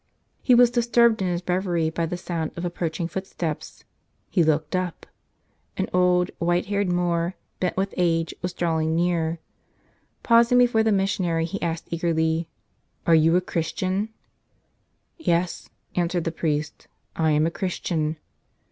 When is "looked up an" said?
4.43-5.87